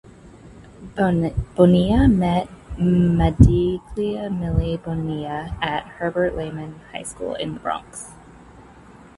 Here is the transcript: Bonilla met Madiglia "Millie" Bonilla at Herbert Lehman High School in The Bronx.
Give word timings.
Bonilla 0.95 2.07
met 2.07 2.49
Madiglia 2.79 4.31
"Millie" 4.31 4.77
Bonilla 4.77 5.55
at 5.61 5.83
Herbert 5.99 6.35
Lehman 6.35 6.79
High 6.91 7.03
School 7.03 7.35
in 7.35 7.53
The 7.53 7.59
Bronx. 7.59 8.09